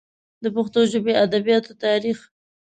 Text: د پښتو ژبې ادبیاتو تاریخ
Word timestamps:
د 0.43 0.45
پښتو 0.55 0.79
ژبې 0.91 1.13
ادبیاتو 1.25 1.71
تاریخ 1.85 2.17